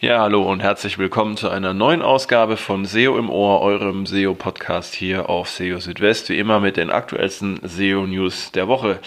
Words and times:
Ja, 0.00 0.20
hallo 0.20 0.48
und 0.48 0.60
herzlich 0.60 0.96
willkommen 0.98 1.36
zu 1.36 1.48
einer 1.48 1.74
neuen 1.74 2.02
Ausgabe 2.02 2.56
von 2.56 2.84
SEO 2.84 3.18
im 3.18 3.28
Ohr, 3.28 3.60
eurem 3.62 4.06
SEO-Podcast 4.06 4.94
hier 4.94 5.28
auf 5.28 5.50
SEO 5.50 5.80
Südwest, 5.80 6.28
wie 6.28 6.38
immer 6.38 6.60
mit 6.60 6.76
den 6.76 6.90
aktuellsten 6.90 7.58
SEO-News 7.64 8.52
der 8.52 8.68
Woche. 8.68 9.00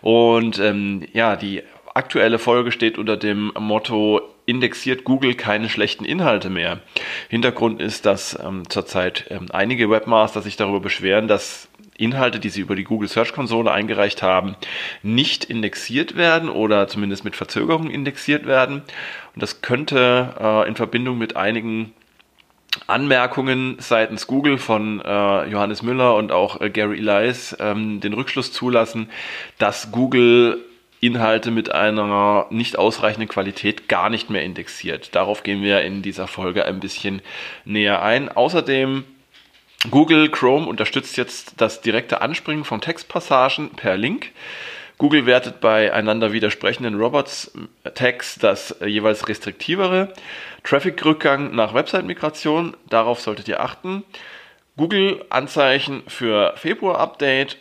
Und 0.00 0.58
ähm, 0.58 1.06
ja, 1.12 1.36
die 1.36 1.64
aktuelle 1.92 2.38
Folge 2.38 2.72
steht 2.72 2.96
unter 2.96 3.18
dem 3.18 3.52
Motto 3.58 4.22
indexiert 4.46 5.04
Google 5.04 5.34
keine 5.34 5.68
schlechten 5.68 6.06
Inhalte 6.06 6.48
mehr. 6.48 6.80
Hintergrund 7.28 7.82
ist, 7.82 8.06
dass 8.06 8.38
ähm, 8.42 8.62
zurzeit 8.70 9.26
ähm, 9.28 9.48
einige 9.52 9.90
Webmaster 9.90 10.40
sich 10.40 10.56
darüber 10.56 10.80
beschweren, 10.80 11.28
dass 11.28 11.67
Inhalte, 11.98 12.40
die 12.40 12.48
sie 12.48 12.62
über 12.62 12.76
die 12.76 12.84
Google 12.84 13.08
Search 13.08 13.32
Konsole 13.32 13.70
eingereicht 13.70 14.22
haben, 14.22 14.56
nicht 15.02 15.44
indexiert 15.44 16.16
werden 16.16 16.48
oder 16.48 16.88
zumindest 16.88 17.24
mit 17.24 17.36
Verzögerung 17.36 17.90
indexiert 17.90 18.46
werden. 18.46 18.82
Und 19.34 19.42
das 19.42 19.60
könnte 19.60 20.34
äh, 20.40 20.68
in 20.68 20.76
Verbindung 20.76 21.18
mit 21.18 21.36
einigen 21.36 21.92
Anmerkungen 22.86 23.76
seitens 23.80 24.26
Google 24.26 24.58
von 24.58 25.00
äh, 25.00 25.46
Johannes 25.46 25.82
Müller 25.82 26.14
und 26.14 26.32
auch 26.32 26.60
äh, 26.60 26.70
Gary 26.70 26.98
Elias 26.98 27.56
ähm, 27.60 28.00
den 28.00 28.12
Rückschluss 28.12 28.52
zulassen, 28.52 29.10
dass 29.58 29.90
Google 29.90 30.64
Inhalte 31.00 31.50
mit 31.50 31.72
einer 31.72 32.46
nicht 32.50 32.78
ausreichenden 32.78 33.28
Qualität 33.28 33.88
gar 33.88 34.10
nicht 34.10 34.30
mehr 34.30 34.42
indexiert. 34.42 35.14
Darauf 35.14 35.42
gehen 35.42 35.62
wir 35.62 35.82
in 35.82 36.02
dieser 36.02 36.26
Folge 36.26 36.64
ein 36.64 36.80
bisschen 36.80 37.22
näher 37.64 38.02
ein. 38.02 38.28
Außerdem 38.28 39.04
Google 39.90 40.28
Chrome 40.28 40.66
unterstützt 40.66 41.16
jetzt 41.16 41.60
das 41.60 41.80
direkte 41.80 42.20
Anspringen 42.20 42.64
von 42.64 42.80
Textpassagen 42.80 43.70
per 43.70 43.96
Link. 43.96 44.32
Google 44.98 45.24
wertet 45.24 45.60
bei 45.60 45.92
einander 45.92 46.32
widersprechenden 46.32 46.96
Robots-Tags 47.00 48.40
das 48.40 48.74
jeweils 48.84 49.28
restriktivere. 49.28 50.12
Traffic-Rückgang 50.64 51.54
nach 51.54 51.74
Website-Migration, 51.74 52.76
darauf 52.88 53.20
solltet 53.20 53.46
ihr 53.46 53.60
achten. 53.60 54.02
Google-Anzeichen 54.76 56.02
für 56.08 56.54
Februar-Update 56.56 57.56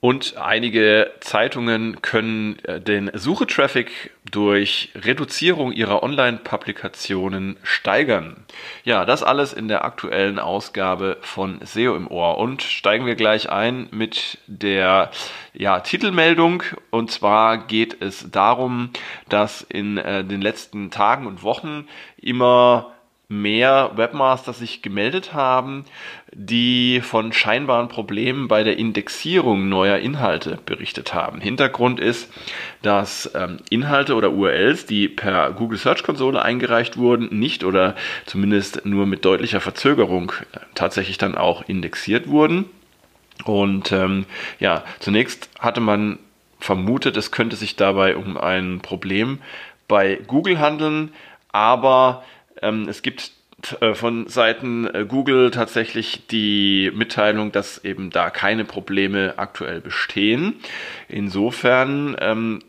und 0.00 0.38
einige 0.38 1.12
Zeitungen 1.20 2.00
können 2.00 2.58
äh, 2.64 2.80
den 2.80 3.10
Suchetraffic 3.12 4.10
durch 4.30 4.90
Reduzierung 4.94 5.72
ihrer 5.72 6.02
Online-Publikationen 6.02 7.58
steigern. 7.62 8.46
Ja, 8.84 9.04
das 9.04 9.22
alles 9.22 9.52
in 9.52 9.68
der 9.68 9.84
aktuellen 9.84 10.38
Ausgabe 10.38 11.18
von 11.20 11.60
SEO 11.62 11.96
im 11.96 12.10
Ohr. 12.10 12.38
Und 12.38 12.62
steigen 12.62 13.04
wir 13.04 13.14
gleich 13.14 13.50
ein 13.50 13.88
mit 13.90 14.38
der 14.46 15.10
ja, 15.52 15.80
Titelmeldung. 15.80 16.62
Und 16.88 17.10
zwar 17.10 17.58
geht 17.58 18.00
es 18.00 18.30
darum, 18.30 18.90
dass 19.28 19.60
in 19.60 19.98
äh, 19.98 20.24
den 20.24 20.40
letzten 20.40 20.90
Tagen 20.90 21.26
und 21.26 21.42
Wochen 21.42 21.86
immer 22.16 22.94
mehr 23.30 23.92
Webmaster 23.94 24.52
sich 24.52 24.82
gemeldet 24.82 25.32
haben, 25.32 25.84
die 26.32 27.00
von 27.00 27.32
scheinbaren 27.32 27.86
Problemen 27.86 28.48
bei 28.48 28.64
der 28.64 28.76
Indexierung 28.76 29.68
neuer 29.68 29.98
Inhalte 29.98 30.58
berichtet 30.66 31.14
haben. 31.14 31.40
Hintergrund 31.40 32.00
ist, 32.00 32.28
dass 32.82 33.30
ähm, 33.36 33.58
Inhalte 33.70 34.16
oder 34.16 34.32
URLs, 34.32 34.84
die 34.84 35.08
per 35.08 35.52
Google 35.52 35.78
Search 35.78 36.02
Konsole 36.02 36.42
eingereicht 36.42 36.96
wurden, 36.96 37.28
nicht 37.38 37.62
oder 37.62 37.94
zumindest 38.26 38.84
nur 38.84 39.06
mit 39.06 39.24
deutlicher 39.24 39.60
Verzögerung 39.60 40.32
äh, 40.52 40.58
tatsächlich 40.74 41.16
dann 41.16 41.36
auch 41.36 41.62
indexiert 41.68 42.26
wurden. 42.28 42.64
Und 43.44 43.92
ähm, 43.92 44.26
ja, 44.58 44.82
zunächst 44.98 45.50
hatte 45.60 45.80
man 45.80 46.18
vermutet, 46.58 47.16
es 47.16 47.30
könnte 47.30 47.54
sich 47.54 47.76
dabei 47.76 48.16
um 48.16 48.36
ein 48.36 48.80
Problem 48.80 49.38
bei 49.86 50.18
Google 50.26 50.58
handeln, 50.58 51.12
aber 51.52 52.24
ähm, 52.62 52.88
es 52.88 53.02
gibt 53.02 53.32
äh, 53.80 53.94
von 53.94 54.28
Seiten 54.28 54.86
äh, 54.86 55.04
Google 55.06 55.50
tatsächlich 55.50 56.26
die 56.28 56.90
Mitteilung, 56.94 57.52
dass 57.52 57.84
eben 57.84 58.10
da 58.10 58.30
keine 58.30 58.64
Probleme 58.64 59.34
aktuell 59.36 59.80
bestehen. 59.80 60.54
Insofern 61.08 62.16
ähm, 62.20 62.60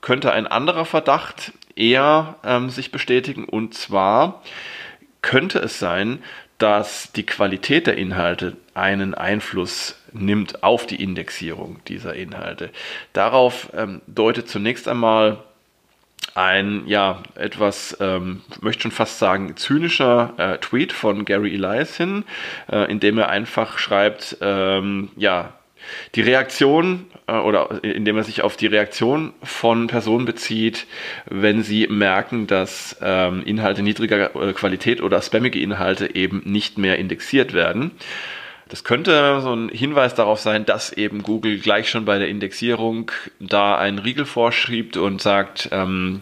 könnte 0.00 0.32
ein 0.32 0.46
anderer 0.46 0.84
Verdacht 0.84 1.52
eher 1.76 2.36
ähm, 2.44 2.70
sich 2.70 2.90
bestätigen 2.90 3.44
und 3.44 3.74
zwar 3.74 4.42
könnte 5.22 5.58
es 5.58 5.78
sein, 5.78 6.22
dass 6.58 7.12
die 7.12 7.24
Qualität 7.24 7.86
der 7.86 7.96
Inhalte 7.96 8.56
einen 8.74 9.14
Einfluss 9.14 9.96
nimmt 10.12 10.62
auf 10.64 10.86
die 10.86 11.00
Indexierung 11.00 11.80
dieser 11.86 12.14
Inhalte. 12.14 12.70
Darauf 13.12 13.70
ähm, 13.76 14.00
deutet 14.06 14.48
zunächst 14.48 14.88
einmal 14.88 15.44
ein, 16.38 16.84
ja, 16.86 17.22
etwas, 17.34 17.96
ähm, 18.00 18.42
möchte 18.60 18.82
schon 18.82 18.92
fast 18.92 19.18
sagen, 19.18 19.56
zynischer 19.56 20.34
äh, 20.36 20.58
Tweet 20.58 20.92
von 20.92 21.24
Gary 21.24 21.54
Elias 21.54 21.96
hin, 21.96 22.24
äh, 22.70 22.90
in 22.90 23.00
dem 23.00 23.18
er 23.18 23.28
einfach 23.28 23.78
schreibt, 23.78 24.38
ähm, 24.40 25.10
ja, 25.16 25.52
die 26.14 26.20
Reaktion 26.20 27.06
äh, 27.26 27.32
oder 27.32 27.82
indem 27.82 28.16
er 28.16 28.24
sich 28.24 28.42
auf 28.42 28.56
die 28.56 28.66
Reaktion 28.66 29.32
von 29.42 29.88
Personen 29.88 30.26
bezieht, 30.26 30.86
wenn 31.26 31.64
sie 31.64 31.88
merken, 31.88 32.46
dass 32.46 32.96
ähm, 33.02 33.42
Inhalte 33.44 33.82
niedriger 33.82 34.34
äh, 34.36 34.52
Qualität 34.52 35.02
oder 35.02 35.20
spammige 35.22 35.60
Inhalte 35.60 36.14
eben 36.14 36.42
nicht 36.44 36.78
mehr 36.78 36.98
indexiert 36.98 37.52
werden. 37.52 37.90
Das 38.68 38.84
könnte 38.84 39.40
so 39.40 39.54
ein 39.54 39.70
Hinweis 39.70 40.14
darauf 40.14 40.40
sein, 40.40 40.66
dass 40.66 40.92
eben 40.92 41.22
Google 41.22 41.58
gleich 41.58 41.88
schon 41.88 42.04
bei 42.04 42.18
der 42.18 42.28
Indexierung 42.28 43.10
da 43.40 43.78
einen 43.78 43.98
Riegel 43.98 44.26
vorschiebt 44.26 44.98
und 44.98 45.22
sagt, 45.22 45.70
ähm, 45.72 46.20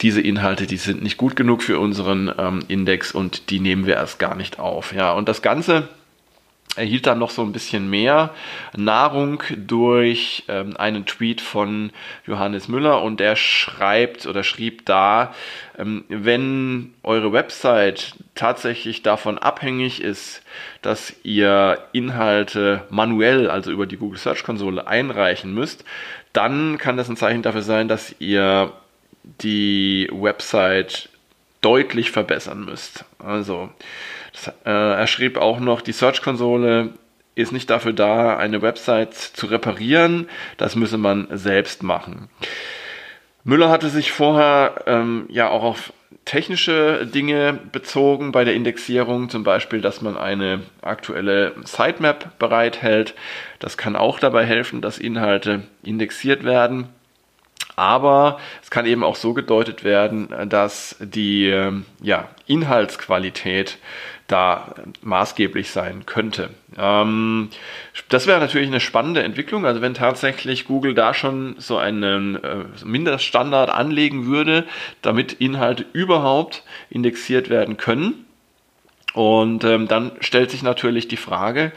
diese 0.00 0.20
Inhalte, 0.20 0.66
die 0.66 0.78
sind 0.78 1.02
nicht 1.02 1.16
gut 1.18 1.36
genug 1.36 1.62
für 1.62 1.78
unseren 1.78 2.32
ähm, 2.38 2.60
Index 2.68 3.12
und 3.12 3.50
die 3.50 3.60
nehmen 3.60 3.86
wir 3.86 3.94
erst 3.94 4.18
gar 4.18 4.36
nicht 4.36 4.58
auf. 4.58 4.92
Ja, 4.94 5.12
und 5.12 5.28
das 5.28 5.42
Ganze 5.42 5.88
erhielt 6.76 7.06
dann 7.06 7.18
noch 7.18 7.30
so 7.30 7.42
ein 7.42 7.52
bisschen 7.52 7.88
mehr 7.88 8.30
Nahrung 8.76 9.42
durch 9.56 10.44
ähm, 10.48 10.76
einen 10.76 11.06
Tweet 11.06 11.40
von 11.40 11.90
Johannes 12.26 12.68
Müller 12.68 13.02
und 13.02 13.18
der 13.20 13.36
schreibt 13.36 14.26
oder 14.26 14.42
schrieb 14.42 14.84
da, 14.84 15.34
ähm, 15.78 16.04
wenn 16.08 16.94
eure 17.02 17.32
Website 17.32 18.14
tatsächlich 18.34 19.02
davon 19.02 19.38
abhängig 19.38 20.02
ist, 20.02 20.42
dass 20.82 21.14
ihr 21.22 21.78
Inhalte 21.92 22.84
manuell, 22.90 23.50
also 23.50 23.70
über 23.70 23.86
die 23.86 23.96
Google 23.96 24.18
Search 24.18 24.44
Konsole 24.44 24.86
einreichen 24.86 25.54
müsst, 25.54 25.84
dann 26.32 26.76
kann 26.78 26.96
das 26.98 27.08
ein 27.08 27.16
Zeichen 27.16 27.42
dafür 27.42 27.62
sein, 27.62 27.88
dass 27.88 28.14
ihr 28.18 28.72
die 29.40 30.08
Website 30.12 31.08
deutlich 31.66 32.12
verbessern 32.12 32.64
müsst. 32.64 33.04
Also 33.18 33.70
äh, 34.64 34.70
er 34.70 35.06
schrieb 35.08 35.36
auch 35.36 35.58
noch, 35.58 35.80
die 35.80 35.90
Search-Konsole 35.90 36.90
ist 37.34 37.50
nicht 37.50 37.68
dafür 37.68 37.92
da, 37.92 38.36
eine 38.36 38.62
Website 38.62 39.14
zu 39.14 39.46
reparieren. 39.46 40.28
Das 40.58 40.76
müsse 40.76 40.96
man 40.96 41.26
selbst 41.32 41.82
machen. 41.82 42.28
Müller 43.42 43.68
hatte 43.68 43.88
sich 43.88 44.12
vorher 44.12 44.84
ähm, 44.86 45.26
ja 45.28 45.48
auch 45.48 45.64
auf 45.64 45.92
technische 46.24 47.04
Dinge 47.04 47.58
bezogen 47.72 48.30
bei 48.30 48.44
der 48.44 48.54
Indexierung, 48.54 49.28
zum 49.28 49.42
Beispiel, 49.42 49.80
dass 49.80 50.02
man 50.02 50.16
eine 50.16 50.62
aktuelle 50.82 51.52
Sitemap 51.64 52.38
bereithält. 52.38 53.14
Das 53.58 53.76
kann 53.76 53.96
auch 53.96 54.20
dabei 54.20 54.44
helfen, 54.44 54.82
dass 54.82 54.98
Inhalte 54.98 55.62
indexiert 55.82 56.44
werden. 56.44 56.88
Aber 57.76 58.40
es 58.62 58.70
kann 58.70 58.86
eben 58.86 59.04
auch 59.04 59.16
so 59.16 59.34
gedeutet 59.34 59.84
werden, 59.84 60.28
dass 60.48 60.96
die 60.98 61.48
ähm, 61.48 61.84
ja, 62.00 62.28
Inhaltsqualität 62.46 63.78
da 64.26 64.74
maßgeblich 65.02 65.70
sein 65.70 66.04
könnte. 66.06 66.50
Ähm, 66.76 67.50
das 68.08 68.26
wäre 68.26 68.40
natürlich 68.40 68.66
eine 68.68 68.80
spannende 68.80 69.22
Entwicklung. 69.22 69.66
Also 69.66 69.82
wenn 69.82 69.94
tatsächlich 69.94 70.64
Google 70.64 70.94
da 70.94 71.14
schon 71.14 71.56
so 71.58 71.76
einen 71.76 72.36
äh, 72.42 72.64
Mindeststandard 72.84 73.70
anlegen 73.70 74.26
würde, 74.26 74.64
damit 75.02 75.34
Inhalte 75.34 75.84
überhaupt 75.92 76.64
indexiert 76.90 77.48
werden 77.50 77.76
können. 77.76 78.25
Und 79.16 79.64
ähm, 79.64 79.88
dann 79.88 80.12
stellt 80.20 80.50
sich 80.50 80.62
natürlich 80.62 81.08
die 81.08 81.16
Frage, 81.16 81.72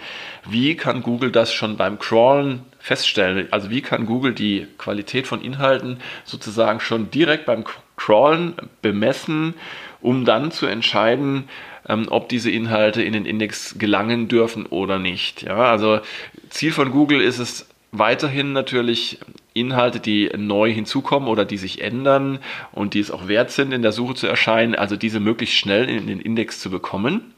wie 0.50 0.76
kann 0.76 1.02
Google 1.02 1.32
das 1.32 1.54
schon 1.54 1.78
beim 1.78 1.98
Crawlen 1.98 2.66
feststellen? 2.80 3.48
Also 3.52 3.70
wie 3.70 3.80
kann 3.80 4.06
Google 4.06 4.34
die 4.34 4.68
Qualität 4.78 5.26
von 5.26 5.42
Inhalten 5.42 6.02
sozusagen 6.26 6.82
schon 6.82 7.12
direkt 7.12 7.46
beim 7.46 7.64
Crawlen 7.96 8.56
bemessen, 8.82 9.54
um 10.02 10.26
dann 10.26 10.52
zu 10.52 10.66
entscheiden, 10.66 11.48
ähm, 11.88 12.08
ob 12.10 12.28
diese 12.28 12.52
Inhalte 12.52 13.04
in 13.04 13.14
den 13.14 13.26
Index 13.26 13.80
gelangen 13.80 14.28
dürfen 14.28 14.66
oder 14.66 15.00
nicht. 15.00 15.44
Ja, 15.44 15.72
also 15.72 16.02
Ziel 16.50 16.74
von 16.74 16.92
Google 16.92 17.22
ist 17.22 17.40
es 17.40 17.69
weiterhin 17.92 18.54
natürlich 18.54 19.20
Inhalte, 19.54 20.00
die 20.00 20.30
neu 20.38 20.72
hinzukommen 20.72 21.28
oder 21.28 21.46
die 21.46 21.58
sich 21.58 21.82
ändern 21.82 22.40
und 22.72 22.94
die 22.94 23.00
es 23.00 23.12
auch 23.12 23.28
wert 23.28 23.52
sind, 23.52 23.74
in 23.74 23.82
der 23.82 23.92
Suche 23.92 24.16
zu 24.16 24.28
erscheinen, 24.28 24.76
also 24.76 24.96
diese 24.96 25.20
möglichst 25.20 25.56
schnell 25.56 25.90
in 25.90 26.08
den 26.08 26.20
Index 26.20 26.60
zu 26.60 26.70
bekommen. 26.70 27.34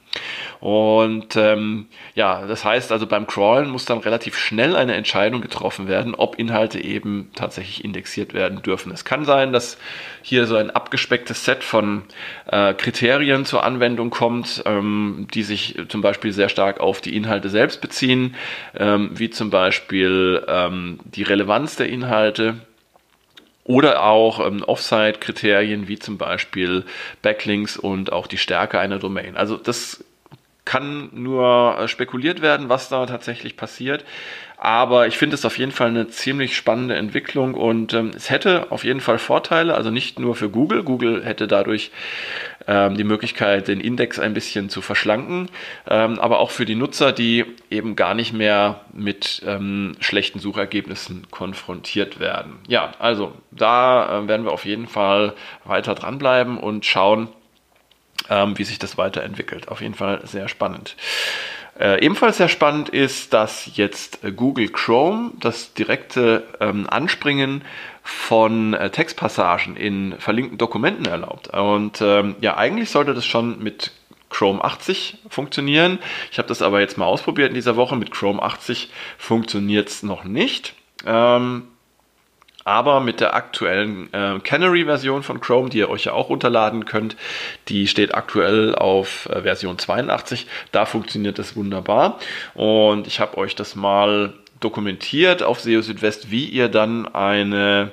Und 0.59 1.35
ähm, 1.37 1.87
ja, 2.13 2.45
das 2.45 2.63
heißt 2.63 2.91
also 2.91 3.07
beim 3.07 3.25
Crawlen 3.25 3.69
muss 3.69 3.85
dann 3.85 3.97
relativ 3.99 4.37
schnell 4.37 4.75
eine 4.75 4.93
Entscheidung 4.93 5.41
getroffen 5.41 5.87
werden, 5.87 6.13
ob 6.13 6.37
Inhalte 6.37 6.79
eben 6.79 7.31
tatsächlich 7.35 7.83
indexiert 7.83 8.33
werden 8.33 8.61
dürfen. 8.61 8.91
Es 8.91 9.03
kann 9.03 9.25
sein, 9.25 9.53
dass 9.53 9.77
hier 10.21 10.45
so 10.45 10.57
ein 10.57 10.69
abgespecktes 10.69 11.45
Set 11.45 11.63
von 11.63 12.03
äh, 12.45 12.73
Kriterien 12.73 13.45
zur 13.45 13.63
Anwendung 13.63 14.11
kommt, 14.11 14.61
ähm, 14.65 15.27
die 15.33 15.43
sich 15.43 15.79
zum 15.87 16.01
Beispiel 16.01 16.31
sehr 16.31 16.49
stark 16.49 16.79
auf 16.79 17.01
die 17.01 17.15
Inhalte 17.15 17.49
selbst 17.49 17.81
beziehen, 17.81 18.35
ähm, 18.77 19.09
wie 19.13 19.31
zum 19.31 19.49
Beispiel 19.49 20.43
ähm, 20.47 20.99
die 21.05 21.23
Relevanz 21.23 21.75
der 21.75 21.89
Inhalte 21.89 22.57
oder 23.71 24.03
auch 24.03 24.45
ähm, 24.45 24.63
Offsite-Kriterien 24.63 25.87
wie 25.87 25.97
zum 25.97 26.17
Beispiel 26.17 26.83
Backlinks 27.21 27.77
und 27.77 28.11
auch 28.11 28.27
die 28.27 28.37
Stärke 28.37 28.79
einer 28.79 28.99
Domain. 28.99 29.37
Also 29.37 29.55
das 29.55 30.03
kann 30.71 31.09
nur 31.11 31.77
äh, 31.77 31.87
spekuliert 31.89 32.41
werden, 32.41 32.69
was 32.69 32.87
da 32.87 33.05
tatsächlich 33.05 33.57
passiert. 33.57 34.05
Aber 34.55 35.05
ich 35.05 35.17
finde 35.17 35.33
es 35.33 35.43
auf 35.43 35.57
jeden 35.57 35.73
Fall 35.73 35.89
eine 35.89 36.07
ziemlich 36.07 36.55
spannende 36.55 36.95
Entwicklung 36.95 37.55
und 37.55 37.93
ähm, 37.93 38.11
es 38.15 38.29
hätte 38.29 38.71
auf 38.71 38.85
jeden 38.85 39.01
Fall 39.01 39.17
Vorteile, 39.17 39.73
also 39.73 39.91
nicht 39.91 40.17
nur 40.17 40.33
für 40.33 40.49
Google. 40.49 40.83
Google 40.83 41.25
hätte 41.25 41.47
dadurch 41.47 41.91
ähm, 42.67 42.95
die 42.95 43.03
Möglichkeit, 43.03 43.67
den 43.67 43.81
Index 43.81 44.17
ein 44.17 44.33
bisschen 44.33 44.69
zu 44.69 44.81
verschlanken, 44.81 45.49
ähm, 45.89 46.19
aber 46.19 46.39
auch 46.39 46.51
für 46.51 46.63
die 46.63 46.75
Nutzer, 46.75 47.11
die 47.11 47.43
eben 47.69 47.97
gar 47.97 48.13
nicht 48.13 48.31
mehr 48.31 48.79
mit 48.93 49.41
ähm, 49.45 49.97
schlechten 49.99 50.39
Suchergebnissen 50.39 51.27
konfrontiert 51.31 52.21
werden. 52.21 52.59
Ja, 52.69 52.93
also 52.97 53.33
da 53.51 54.21
äh, 54.21 54.27
werden 54.29 54.45
wir 54.45 54.53
auf 54.53 54.63
jeden 54.63 54.87
Fall 54.87 55.33
weiter 55.65 55.95
dranbleiben 55.95 56.57
und 56.57 56.85
schauen, 56.85 57.27
ähm, 58.29 58.57
wie 58.57 58.63
sich 58.63 58.79
das 58.79 58.97
weiterentwickelt. 58.97 59.67
Auf 59.67 59.81
jeden 59.81 59.95
Fall 59.95 60.21
sehr 60.25 60.47
spannend. 60.47 60.95
Äh, 61.79 62.03
ebenfalls 62.03 62.37
sehr 62.37 62.49
spannend 62.49 62.89
ist, 62.89 63.33
dass 63.33 63.75
jetzt 63.75 64.19
Google 64.35 64.69
Chrome 64.69 65.31
das 65.39 65.73
direkte 65.73 66.43
ähm, 66.59 66.87
Anspringen 66.89 67.63
von 68.03 68.73
äh, 68.73 68.89
Textpassagen 68.89 69.75
in 69.75 70.15
verlinkten 70.19 70.57
Dokumenten 70.57 71.05
erlaubt. 71.05 71.47
Und 71.47 72.01
ähm, 72.01 72.35
ja, 72.41 72.57
eigentlich 72.57 72.89
sollte 72.89 73.13
das 73.13 73.25
schon 73.25 73.63
mit 73.63 73.91
Chrome 74.29 74.63
80 74.63 75.17
funktionieren. 75.29 75.99
Ich 76.31 76.37
habe 76.37 76.47
das 76.47 76.61
aber 76.61 76.79
jetzt 76.79 76.97
mal 76.97 77.05
ausprobiert 77.05 77.49
in 77.49 77.55
dieser 77.55 77.75
Woche. 77.75 77.95
Mit 77.95 78.11
Chrome 78.11 78.41
80 78.41 78.89
funktioniert 79.17 79.89
es 79.89 80.03
noch 80.03 80.23
nicht. 80.23 80.73
Ähm, 81.05 81.67
aber 82.63 82.99
mit 82.99 83.19
der 83.19 83.33
aktuellen 83.35 84.11
äh, 84.13 84.39
Canary-Version 84.39 85.23
von 85.23 85.39
Chrome, 85.39 85.69
die 85.69 85.79
ihr 85.79 85.89
euch 85.89 86.05
ja 86.05 86.13
auch 86.13 86.29
runterladen 86.29 86.85
könnt, 86.85 87.15
die 87.67 87.87
steht 87.87 88.15
aktuell 88.15 88.75
auf 88.75 89.27
äh, 89.29 89.41
Version 89.41 89.77
82. 89.77 90.47
Da 90.71 90.85
funktioniert 90.85 91.39
das 91.39 91.55
wunderbar. 91.55 92.19
Und 92.53 93.07
ich 93.07 93.19
habe 93.19 93.37
euch 93.37 93.55
das 93.55 93.75
mal 93.75 94.33
dokumentiert 94.59 95.43
auf 95.43 95.59
SEO 95.59 95.81
Südwest, 95.81 96.31
wie 96.31 96.45
ihr 96.45 96.69
dann 96.69 97.07
eine, 97.13 97.91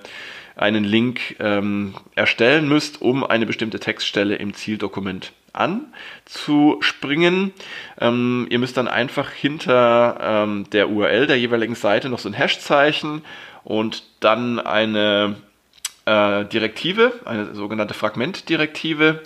einen 0.54 0.84
Link 0.84 1.36
ähm, 1.40 1.94
erstellen 2.14 2.68
müsst, 2.68 3.00
um 3.00 3.24
eine 3.24 3.46
bestimmte 3.46 3.80
Textstelle 3.80 4.36
im 4.36 4.54
Zieldokument 4.54 5.32
anzuspringen. 5.54 7.52
Ähm, 8.00 8.46
ihr 8.50 8.58
müsst 8.58 8.76
dann 8.76 8.86
einfach 8.86 9.30
hinter 9.30 10.18
ähm, 10.20 10.70
der 10.70 10.90
URL 10.90 11.26
der 11.26 11.38
jeweiligen 11.38 11.74
Seite 11.74 12.08
noch 12.08 12.18
so 12.18 12.28
ein 12.28 12.34
Hashzeichen 12.34 13.22
und 13.68 14.02
dann 14.20 14.58
eine 14.58 15.36
äh, 16.06 16.46
Direktive, 16.46 17.12
eine 17.26 17.54
sogenannte 17.54 17.92
Fragmentdirektive 17.92 19.22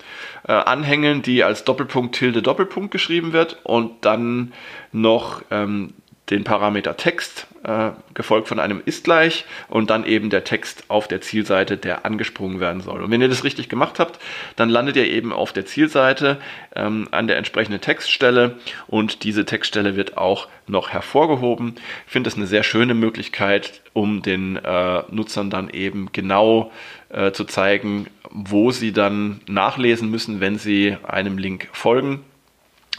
äh, 0.49 0.53
anhängen, 0.53 1.23
die 1.23 1.45
als 1.45 1.63
Doppelpunkt 1.63 2.17
Tilde 2.17 2.43
Doppelpunkt 2.43 2.91
geschrieben 2.91 3.33
wird. 3.33 3.61
Und 3.63 4.05
dann 4.05 4.53
noch 4.91 5.43
ähm, 5.53 5.95
den 6.33 6.45
Parameter 6.45 6.97
Text, 6.97 7.47
äh, 7.63 7.91
gefolgt 8.15 8.49
von 8.49 8.59
einem 8.59 8.83
ist 8.85 9.05
gleich 9.05 9.45
und 9.69 9.91
dann 9.91 10.05
eben 10.05 10.31
der 10.31 10.45
Text 10.45 10.85
auf 10.89 11.07
der 11.07 11.21
Zielseite, 11.21 11.77
der 11.77 12.05
angesprungen 12.05 12.59
werden 12.59 12.81
soll. 12.81 13.03
Und 13.03 13.11
wenn 13.11 13.21
ihr 13.21 13.29
das 13.29 13.45
richtig 13.45 13.69
gemacht 13.69 13.99
habt, 13.99 14.19
dann 14.57 14.69
landet 14.69 14.97
ihr 14.97 15.07
eben 15.07 15.33
auf 15.33 15.53
der 15.53 15.67
Zielseite 15.67 16.39
ähm, 16.75 17.07
an 17.11 17.27
der 17.27 17.37
entsprechenden 17.37 17.81
Textstelle 17.81 18.57
und 18.89 19.23
diese 19.25 19.45
Textstelle 19.45 19.95
wird 19.95 20.17
auch 20.17 20.49
noch 20.67 20.91
hervorgehoben. 20.91 21.75
Ich 22.07 22.13
finde 22.13 22.29
das 22.29 22.37
eine 22.37 22.47
sehr 22.47 22.63
schöne 22.63 22.95
Möglichkeit, 22.95 23.83
um 23.93 24.23
den 24.23 24.57
äh, 24.57 25.03
Nutzern 25.11 25.51
dann 25.51 25.69
eben 25.71 26.09
genau 26.13 26.73
äh, 27.11 27.33
zu 27.33 27.45
zeigen, 27.45 28.07
wo 28.31 28.71
sie 28.71 28.93
dann 28.93 29.41
nachlesen 29.47 30.11
müssen, 30.11 30.41
wenn 30.41 30.57
sie 30.57 30.97
einem 31.03 31.37
Link 31.37 31.69
folgen 31.73 32.25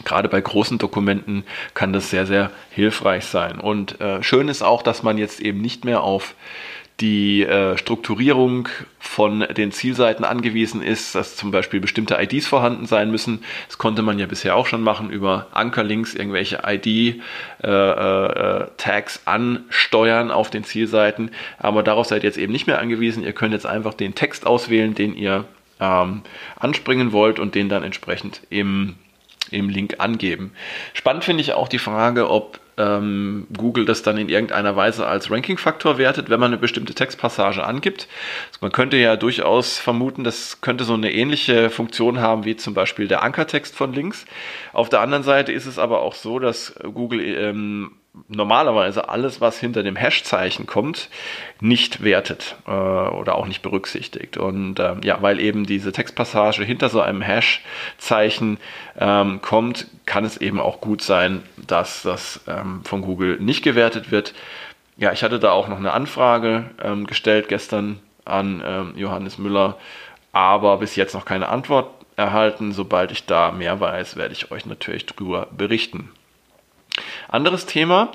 Gerade 0.02 0.28
bei 0.28 0.40
großen 0.40 0.78
Dokumenten 0.78 1.44
kann 1.74 1.92
das 1.92 2.10
sehr, 2.10 2.26
sehr 2.26 2.50
hilfreich 2.70 3.26
sein. 3.26 3.60
Und 3.60 4.00
äh, 4.00 4.22
schön 4.22 4.48
ist 4.48 4.62
auch, 4.62 4.82
dass 4.82 5.04
man 5.04 5.18
jetzt 5.18 5.40
eben 5.40 5.60
nicht 5.60 5.84
mehr 5.84 6.02
auf 6.02 6.34
die 7.00 7.42
äh, 7.42 7.76
Strukturierung 7.76 8.68
von 9.00 9.40
den 9.56 9.72
Zielseiten 9.72 10.24
angewiesen 10.24 10.80
ist, 10.80 11.14
dass 11.14 11.34
zum 11.34 11.50
Beispiel 11.50 11.80
bestimmte 11.80 12.16
IDs 12.20 12.46
vorhanden 12.46 12.86
sein 12.86 13.10
müssen. 13.10 13.42
Das 13.66 13.78
konnte 13.78 14.02
man 14.02 14.18
ja 14.18 14.26
bisher 14.26 14.54
auch 14.54 14.66
schon 14.66 14.82
machen 14.82 15.10
über 15.10 15.48
Ankerlinks, 15.52 16.14
irgendwelche 16.14 16.62
ID-Tags 16.64 17.16
äh, 19.16 19.20
äh, 19.20 19.28
ansteuern 19.28 20.30
auf 20.30 20.50
den 20.50 20.62
Zielseiten. 20.62 21.30
Aber 21.58 21.82
darauf 21.82 22.06
seid 22.06 22.22
ihr 22.22 22.28
jetzt 22.28 22.38
eben 22.38 22.52
nicht 22.52 22.68
mehr 22.68 22.78
angewiesen. 22.78 23.24
Ihr 23.24 23.32
könnt 23.32 23.54
jetzt 23.54 23.66
einfach 23.66 23.94
den 23.94 24.14
Text 24.14 24.46
auswählen, 24.46 24.94
den 24.94 25.16
ihr 25.16 25.46
ähm, 25.80 26.22
anspringen 26.56 27.10
wollt 27.10 27.40
und 27.40 27.56
den 27.56 27.68
dann 27.68 27.82
entsprechend 27.82 28.40
im 28.50 28.94
im 29.54 29.68
Link 29.68 29.96
angeben. 29.98 30.52
Spannend 30.92 31.24
finde 31.24 31.42
ich 31.42 31.52
auch 31.52 31.68
die 31.68 31.78
Frage, 31.78 32.28
ob 32.30 32.60
ähm, 32.76 33.46
Google 33.56 33.84
das 33.84 34.02
dann 34.02 34.18
in 34.18 34.28
irgendeiner 34.28 34.76
Weise 34.76 35.06
als 35.06 35.30
Ranking-Faktor 35.30 35.98
wertet, 35.98 36.28
wenn 36.28 36.40
man 36.40 36.52
eine 36.52 36.60
bestimmte 36.60 36.94
Textpassage 36.94 37.64
angibt. 37.64 38.08
Also 38.48 38.58
man 38.60 38.72
könnte 38.72 38.96
ja 38.96 39.16
durchaus 39.16 39.78
vermuten, 39.78 40.24
das 40.24 40.60
könnte 40.60 40.84
so 40.84 40.94
eine 40.94 41.12
ähnliche 41.12 41.70
Funktion 41.70 42.20
haben 42.20 42.44
wie 42.44 42.56
zum 42.56 42.74
Beispiel 42.74 43.08
der 43.08 43.22
Ankertext 43.22 43.76
von 43.76 43.92
Links. 43.92 44.24
Auf 44.72 44.88
der 44.88 45.00
anderen 45.00 45.22
Seite 45.22 45.52
ist 45.52 45.66
es 45.66 45.78
aber 45.78 46.02
auch 46.02 46.14
so, 46.14 46.38
dass 46.38 46.74
Google 46.82 47.20
ähm, 47.20 47.92
normalerweise 48.28 49.08
alles, 49.08 49.40
was 49.40 49.58
hinter 49.58 49.82
dem 49.82 49.96
Hash-Zeichen 49.96 50.66
kommt, 50.66 51.08
nicht 51.60 52.02
wertet 52.02 52.56
äh, 52.66 52.70
oder 52.70 53.34
auch 53.34 53.46
nicht 53.46 53.62
berücksichtigt. 53.62 54.36
Und 54.36 54.78
ähm, 54.78 55.00
ja, 55.02 55.20
weil 55.20 55.40
eben 55.40 55.66
diese 55.66 55.92
Textpassage 55.92 56.62
hinter 56.64 56.88
so 56.88 57.00
einem 57.00 57.22
Hash-Zeichen 57.22 58.58
ähm, 58.98 59.40
kommt, 59.42 59.88
kann 60.06 60.24
es 60.24 60.36
eben 60.36 60.60
auch 60.60 60.80
gut 60.80 61.02
sein, 61.02 61.42
dass 61.66 62.02
das 62.02 62.40
ähm, 62.46 62.82
von 62.84 63.02
Google 63.02 63.38
nicht 63.40 63.62
gewertet 63.62 64.10
wird. 64.10 64.34
Ja, 64.96 65.12
ich 65.12 65.24
hatte 65.24 65.40
da 65.40 65.50
auch 65.50 65.68
noch 65.68 65.78
eine 65.78 65.92
Anfrage 65.92 66.70
ähm, 66.82 67.06
gestellt 67.06 67.48
gestern 67.48 67.98
an 68.24 68.62
ähm, 68.64 68.92
Johannes 68.96 69.38
Müller, 69.38 69.76
aber 70.32 70.78
bis 70.78 70.94
jetzt 70.96 71.14
noch 71.14 71.24
keine 71.24 71.48
Antwort 71.48 71.90
erhalten. 72.16 72.72
Sobald 72.72 73.10
ich 73.10 73.26
da 73.26 73.50
mehr 73.50 73.80
weiß, 73.80 74.16
werde 74.16 74.32
ich 74.32 74.52
euch 74.52 74.66
natürlich 74.66 75.04
darüber 75.06 75.48
berichten. 75.50 76.10
Anderes 77.28 77.66
Thema, 77.66 78.12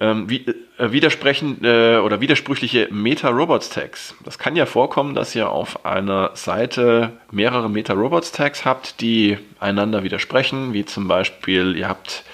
ähm, 0.00 0.28
wie, 0.28 0.46
äh, 0.78 0.92
widersprechen 0.92 1.64
äh, 1.64 1.96
oder 1.96 2.20
widersprüchliche 2.20 2.88
Meta-Robots-Tags. 2.90 4.14
Das 4.24 4.38
kann 4.38 4.54
ja 4.54 4.66
vorkommen, 4.66 5.14
dass 5.14 5.34
ihr 5.34 5.50
auf 5.50 5.84
einer 5.84 6.30
Seite 6.34 7.12
mehrere 7.30 7.68
Meta-Robots-Tags 7.70 8.64
habt, 8.64 9.00
die 9.00 9.38
einander 9.60 10.02
widersprechen, 10.02 10.72
wie 10.72 10.84
zum 10.84 11.08
Beispiel 11.08 11.76
ihr 11.76 11.88
habt 11.88 12.24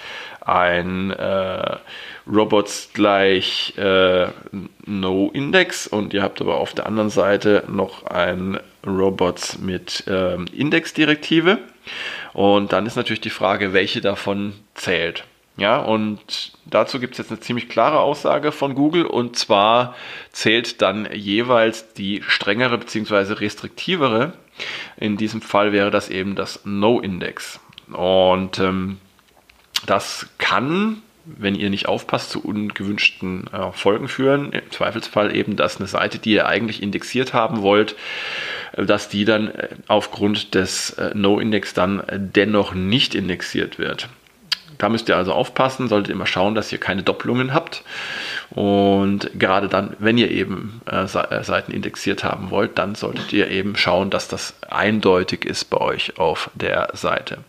ein 0.41 1.11
äh, 1.11 1.77
Robots 2.31 2.91
gleich 2.93 3.73
äh, 3.77 4.27
No-Index 4.85 5.87
und 5.87 6.13
ihr 6.13 6.21
habt 6.21 6.41
aber 6.41 6.57
auf 6.57 6.73
der 6.73 6.85
anderen 6.85 7.09
Seite 7.09 7.63
noch 7.67 8.05
ein 8.05 8.59
Robots 8.85 9.57
mit 9.57 10.03
ähm, 10.07 10.45
Index-Direktive. 10.55 11.59
Und 12.33 12.73
dann 12.73 12.85
ist 12.85 12.95
natürlich 12.95 13.21
die 13.21 13.29
Frage, 13.29 13.73
welche 13.73 14.01
davon 14.01 14.53
zählt. 14.73 15.23
Ja, 15.57 15.77
und 15.77 16.51
dazu 16.65 16.99
gibt 16.99 17.13
es 17.13 17.19
jetzt 17.19 17.31
eine 17.31 17.39
ziemlich 17.39 17.69
klare 17.69 17.99
Aussage 17.99 18.51
von 18.51 18.75
Google 18.75 19.05
und 19.05 19.37
zwar 19.37 19.95
zählt 20.31 20.81
dann 20.81 21.07
jeweils 21.13 21.93
die 21.93 22.21
strengere 22.27 22.77
bzw. 22.77 23.33
restriktivere. 23.33 24.33
In 24.97 25.15
diesem 25.15 25.41
Fall 25.41 25.71
wäre 25.71 25.91
das 25.91 26.09
eben 26.09 26.35
das 26.35 26.61
No-Index. 26.65 27.59
Und 27.91 28.59
ähm, 28.59 28.97
das 29.85 30.27
kann, 30.37 31.01
wenn 31.25 31.55
ihr 31.55 31.69
nicht 31.69 31.87
aufpasst, 31.87 32.31
zu 32.31 32.43
ungewünschten 32.43 33.47
äh, 33.47 33.71
Folgen 33.71 34.07
führen. 34.07 34.51
Im 34.51 34.71
Zweifelsfall 34.71 35.35
eben, 35.35 35.55
dass 35.55 35.77
eine 35.77 35.87
Seite, 35.87 36.19
die 36.19 36.33
ihr 36.33 36.47
eigentlich 36.47 36.83
indexiert 36.83 37.33
haben 37.33 37.61
wollt, 37.61 37.95
äh, 38.73 38.85
dass 38.85 39.07
die 39.07 39.23
dann 39.23 39.49
äh, 39.49 39.69
aufgrund 39.87 40.53
des 40.53 40.91
äh, 40.91 41.11
No-Index 41.13 41.73
dann 41.73 42.03
dennoch 42.11 42.73
nicht 42.73 43.15
indexiert 43.15 43.79
wird. 43.79 44.09
Da 44.77 44.89
müsst 44.89 45.09
ihr 45.09 45.17
also 45.17 45.33
aufpassen, 45.33 45.87
solltet 45.87 46.11
immer 46.11 46.25
schauen, 46.25 46.55
dass 46.55 46.71
ihr 46.71 46.79
keine 46.79 47.03
Doppelungen 47.03 47.53
habt. 47.53 47.83
Und 48.51 49.31
gerade 49.37 49.67
dann, 49.67 49.95
wenn 49.99 50.17
ihr 50.17 50.31
eben 50.31 50.81
äh, 50.89 51.03
äh, 51.03 51.43
Seiten 51.43 51.71
indexiert 51.71 52.23
haben 52.23 52.51
wollt, 52.51 52.77
dann 52.77 52.95
solltet 52.95 53.33
ihr 53.33 53.49
eben 53.49 53.75
schauen, 53.75 54.09
dass 54.09 54.27
das 54.27 54.55
eindeutig 54.69 55.45
ist 55.45 55.65
bei 55.65 55.77
euch 55.77 56.19
auf 56.19 56.49
der 56.55 56.89
Seite. 56.93 57.39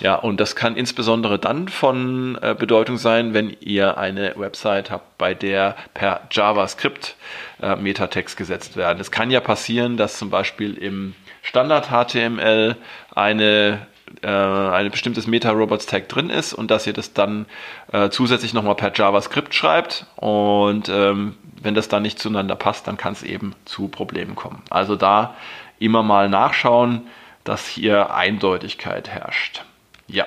Ja, 0.00 0.16
und 0.16 0.40
das 0.40 0.56
kann 0.56 0.76
insbesondere 0.76 1.38
dann 1.38 1.68
von 1.68 2.36
äh, 2.42 2.56
Bedeutung 2.58 2.98
sein, 2.98 3.34
wenn 3.34 3.56
ihr 3.60 3.98
eine 3.98 4.34
Website 4.36 4.90
habt, 4.90 5.16
bei 5.16 5.34
der 5.34 5.76
per 5.94 6.22
JavaScript 6.30 7.16
äh, 7.62 7.76
Metatext 7.76 8.36
gesetzt 8.36 8.76
werden. 8.76 9.00
Es 9.00 9.12
kann 9.12 9.30
ja 9.30 9.40
passieren, 9.40 9.96
dass 9.96 10.18
zum 10.18 10.30
Beispiel 10.30 10.76
im 10.76 11.14
Standard 11.42 11.88
HTML 11.90 12.76
eine 13.14 13.86
äh, 14.22 14.28
ein 14.28 14.90
bestimmtes 14.90 15.26
Meta-Robots-Tag 15.26 16.08
drin 16.08 16.30
ist 16.30 16.52
und 16.52 16.70
dass 16.70 16.86
ihr 16.86 16.92
das 16.92 17.12
dann 17.12 17.46
äh, 17.92 18.10
zusätzlich 18.10 18.54
nochmal 18.54 18.74
per 18.74 18.92
JavaScript 18.94 19.54
schreibt 19.54 20.06
und 20.16 20.88
ähm, 20.88 21.36
wenn 21.62 21.74
das 21.74 21.88
dann 21.88 22.02
nicht 22.02 22.18
zueinander 22.18 22.56
passt, 22.56 22.86
dann 22.86 22.96
kann 22.96 23.14
es 23.14 23.22
eben 23.22 23.54
zu 23.64 23.88
Problemen 23.88 24.34
kommen. 24.34 24.62
Also 24.70 24.96
da 24.96 25.34
immer 25.78 26.02
mal 26.02 26.28
nachschauen, 26.28 27.06
dass 27.44 27.66
hier 27.66 28.14
Eindeutigkeit 28.14 29.08
herrscht. 29.08 29.64
Ja. 30.06 30.26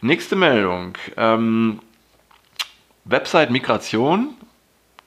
Nächste 0.00 0.36
Meldung. 0.36 0.98
Ähm, 1.16 1.80
Website-Migration 3.04 4.34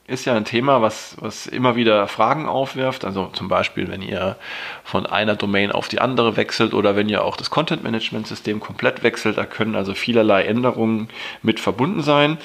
ist 0.07 0.25
ja 0.25 0.35
ein 0.35 0.45
Thema, 0.45 0.81
was, 0.81 1.15
was 1.19 1.47
immer 1.47 1.75
wieder 1.75 2.07
Fragen 2.07 2.47
aufwirft. 2.47 3.05
Also 3.05 3.27
zum 3.33 3.47
Beispiel, 3.47 3.87
wenn 3.89 4.03
ihr 4.03 4.35
von 4.83 5.07
einer 5.07 5.35
Domain 5.35 5.71
auf 5.71 5.87
die 5.87 5.99
andere 5.99 6.37
wechselt 6.37 6.75
oder 6.75 6.95
wenn 6.95 7.09
ihr 7.09 7.23
auch 7.23 7.35
das 7.37 7.49
Content-Management-System 7.49 8.59
komplett 8.59 9.01
wechselt, 9.01 9.37
da 9.37 9.45
können 9.45 9.75
also 9.75 9.95
vielerlei 9.95 10.43
Änderungen 10.43 11.09
mit 11.41 11.59
verbunden 11.59 12.03
sein. 12.03 12.37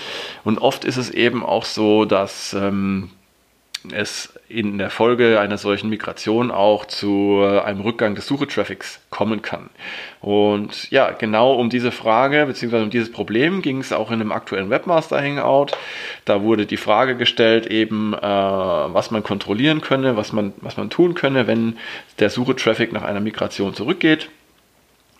Und 0.43 0.59
oft 0.59 0.85
ist 0.85 0.97
es 0.97 1.11
eben 1.11 1.45
auch 1.45 1.65
so, 1.67 2.07
dass 2.07 2.55
ähm, 2.55 3.11
es 3.93 4.33
in 4.49 4.79
der 4.79 4.91
Folge 4.91 5.41
einer 5.41 5.59
solchen 5.59 5.89
Migration 5.89 6.51
auch 6.51 6.85
zu 6.85 7.41
äh, 7.43 7.61
einem 7.61 7.81
Rückgang 7.81 8.15
des 8.15 8.27
Suchetraffics 8.27 9.01
kommen 9.11 9.43
kann. 9.43 9.71
Und 10.21 10.91
ja, 10.91 11.11
genau 11.13 11.55
um 11.55 11.71
diese 11.71 11.93
Frage 11.93 12.47
bzw. 12.47 12.83
um 12.83 12.91
dieses 12.91 13.11
Problem 13.11 13.63
ging 13.63 13.79
es 13.79 13.93
auch 13.93 14.11
in 14.11 14.21
einem 14.21 14.33
aktuellen 14.33 14.71
Webmaster 14.71 15.21
Hangout. 15.21 15.69
Da 16.25 16.43
wurde 16.43 16.67
die 16.67 16.77
Frage 16.77 17.17
gestellt, 17.17 17.67
eben 17.67 18.13
äh, 18.15 18.21
was 18.21 19.11
man 19.11 19.23
kontrollieren 19.23 19.81
könne, 19.81 20.17
was 20.17 20.33
man, 20.33 20.53
was 20.61 20.77
man 20.77 20.91
tun 20.91 21.15
könne, 21.15 21.47
wenn 21.47 21.79
der 22.19 22.31
Suchetraffic 22.31 22.93
nach 22.93 23.03
einer 23.03 23.21
Migration 23.21 23.75
zurückgeht. 23.75 24.29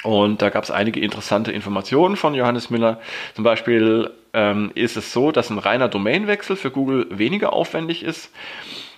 Und 0.03 0.41
da 0.41 0.49
gab 0.49 0.65
es 0.65 0.71
einige 0.71 1.01
interessante 1.01 1.53
Informationen 1.53 2.17
von 2.17 2.35
Johannes 2.35 2.71
Müller. 2.71 3.01
Zum 3.35 3.45
Beispiel 3.45 4.11
ähm, 4.33 4.71
ist 4.75 4.97
es 4.97 5.13
so, 5.13 5.31
dass 5.31 5.51
ein 5.51 5.59
reiner 5.59 5.89
Domainwechsel 5.89 6.57
für 6.57 6.71
Google 6.71 7.07
weniger 7.11 7.53
aufwendig 7.53 8.03
ist, 8.03 8.33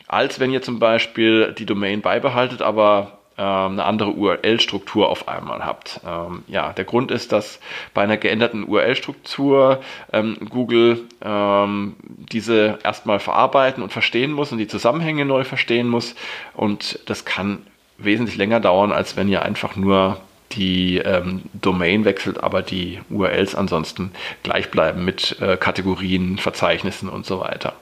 als 0.06 0.38
wenn 0.38 0.52
ihr 0.52 0.62
zum 0.62 0.78
Beispiel 0.78 1.54
die 1.59 1.66
Domain 1.66 2.02
beibehaltet, 2.02 2.62
aber 2.62 3.18
ähm, 3.38 3.73
eine 3.73 3.85
andere 3.85 4.11
URL-Struktur 4.11 5.09
auf 5.09 5.26
einmal 5.26 5.64
habt. 5.64 6.00
Ähm, 6.06 6.44
ja, 6.47 6.73
der 6.73 6.85
Grund 6.85 7.11
ist, 7.11 7.32
dass 7.32 7.61
bei 7.94 8.02
einer 8.02 8.18
geänderten 8.18 8.62
URL-Struktur 8.68 9.80
ähm, 10.12 10.37
Google 10.50 11.00
ähm, 11.25 11.97
diese 12.06 12.78
erstmal 12.85 13.21
verarbeiten 13.21 13.82
und 13.82 13.90
verstehen 13.90 14.32
muss 14.32 14.52
und 14.52 14.59
die 14.59 14.68
Zusammenhänge 14.68 15.25
neu 15.25 15.44
verstehen 15.44 15.88
muss. 15.88 16.14
Und 16.54 17.00
das 17.06 17.25
kann 17.25 17.66
wesentlich 17.97 18.37
länger 18.37 18.61
dauern, 18.61 18.92
als 18.92 19.16
wenn 19.16 19.28
ihr 19.28 19.42
einfach 19.42 19.76
nur 19.76 20.21
die 20.54 20.99
ähm, 20.99 21.42
Domain 21.54 22.04
wechselt, 22.04 22.42
aber 22.42 22.62
die 22.62 23.00
URLs 23.11 23.54
ansonsten 23.54 24.12
gleich 24.42 24.71
bleiben 24.71 25.04
mit 25.04 25.40
äh, 25.40 25.56
Kategorien, 25.56 26.38
Verzeichnissen 26.38 27.09
und 27.09 27.26
so 27.26 27.40
weiter. 27.40 27.75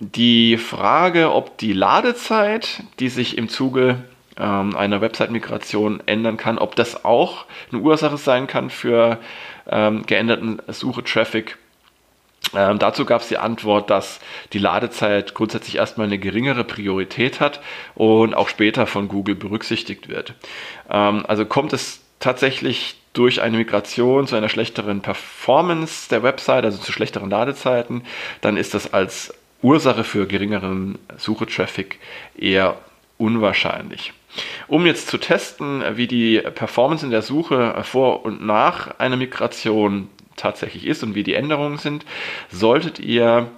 Die 0.00 0.56
Frage, 0.56 1.32
ob 1.32 1.58
die 1.58 1.72
Ladezeit, 1.72 2.82
die 2.98 3.08
sich 3.08 3.38
im 3.38 3.48
Zuge 3.48 3.98
ähm, 4.36 4.76
einer 4.76 5.00
Website-Migration 5.00 6.02
ändern 6.06 6.36
kann, 6.36 6.58
ob 6.58 6.74
das 6.74 7.04
auch 7.04 7.44
eine 7.70 7.80
Ursache 7.82 8.16
sein 8.16 8.46
kann 8.46 8.70
für 8.70 9.18
ähm, 9.70 10.04
geänderten 10.06 10.60
Suche-Traffic, 10.66 11.56
ähm, 12.54 12.78
dazu 12.78 13.04
gab 13.04 13.22
es 13.22 13.28
die 13.28 13.38
Antwort, 13.38 13.90
dass 13.90 14.20
die 14.52 14.58
Ladezeit 14.58 15.34
grundsätzlich 15.34 15.76
erstmal 15.76 16.06
eine 16.06 16.18
geringere 16.18 16.64
Priorität 16.64 17.40
hat 17.40 17.60
und 17.94 18.34
auch 18.34 18.48
später 18.48 18.86
von 18.86 19.08
Google 19.08 19.34
berücksichtigt 19.34 20.08
wird. 20.08 20.34
Ähm, 20.90 21.24
also 21.26 21.46
kommt 21.46 21.72
es 21.72 22.00
tatsächlich 22.20 22.96
durch 23.12 23.42
eine 23.42 23.58
Migration 23.58 24.26
zu 24.26 24.36
einer 24.36 24.48
schlechteren 24.48 25.00
Performance 25.02 26.08
der 26.08 26.22
Website, 26.22 26.64
also 26.64 26.78
zu 26.78 26.92
schlechteren 26.92 27.30
Ladezeiten, 27.30 28.04
dann 28.40 28.56
ist 28.56 28.74
das 28.74 28.92
als 28.94 29.34
Ursache 29.60 30.04
für 30.04 30.26
geringeren 30.26 30.98
Suchetraffic 31.18 31.98
eher 32.36 32.76
unwahrscheinlich. 33.18 34.12
Um 34.66 34.86
jetzt 34.86 35.08
zu 35.08 35.18
testen, 35.18 35.82
wie 35.94 36.06
die 36.06 36.38
Performance 36.38 37.04
in 37.04 37.10
der 37.10 37.22
Suche 37.22 37.74
vor 37.82 38.24
und 38.24 38.44
nach 38.44 38.98
einer 38.98 39.16
Migration 39.16 40.08
tatsächlich 40.36 40.86
ist 40.86 41.02
und 41.02 41.14
wie 41.14 41.22
die 41.22 41.34
Änderungen 41.34 41.78
sind, 41.78 42.04
solltet 42.50 42.98
ihr 42.98 43.50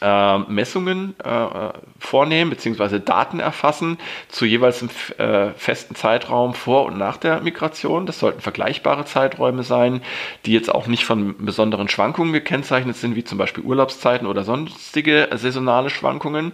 äh, 0.00 0.38
Messungen 0.38 1.14
äh, 1.24 1.70
vornehmen 1.98 2.50
bzw. 2.50 3.00
Daten 3.00 3.40
erfassen 3.40 3.98
zu 4.28 4.44
jeweils 4.44 4.82
einem 4.82 4.90
äh, 5.18 5.52
festen 5.54 5.94
Zeitraum 5.94 6.54
vor 6.54 6.86
und 6.86 6.98
nach 6.98 7.16
der 7.16 7.40
Migration. 7.40 8.06
Das 8.06 8.18
sollten 8.18 8.40
vergleichbare 8.40 9.04
Zeiträume 9.04 9.62
sein, 9.62 10.02
die 10.46 10.52
jetzt 10.52 10.72
auch 10.74 10.86
nicht 10.86 11.04
von 11.04 11.34
besonderen 11.44 11.88
Schwankungen 11.88 12.32
gekennzeichnet 12.32 12.96
sind, 12.96 13.16
wie 13.16 13.24
zum 13.24 13.38
Beispiel 13.38 13.64
Urlaubszeiten 13.64 14.26
oder 14.26 14.44
sonstige 14.44 15.28
saisonale 15.34 15.90
Schwankungen. 15.90 16.52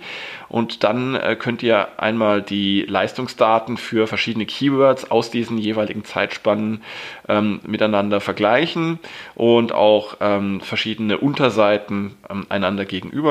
Und 0.48 0.84
dann 0.84 1.14
äh, 1.14 1.36
könnt 1.36 1.62
ihr 1.62 1.88
einmal 1.96 2.42
die 2.42 2.82
Leistungsdaten 2.82 3.76
für 3.76 4.06
verschiedene 4.06 4.46
Keywords 4.46 5.10
aus 5.10 5.30
diesen 5.30 5.58
jeweiligen 5.58 6.04
Zeitspannen 6.04 6.82
ähm, 7.28 7.60
miteinander 7.66 8.20
vergleichen 8.20 8.98
und 9.34 9.72
auch 9.72 10.16
ähm, 10.20 10.60
verschiedene 10.60 11.18
Unterseiten 11.18 12.14
ähm, 12.30 12.46
einander 12.48 12.84